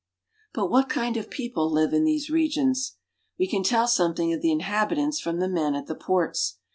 [0.55, 2.95] But what kind of peo Kple live in these regions?
[3.37, 6.57] We can tell something Kof the inhabitants from phe men at the ports.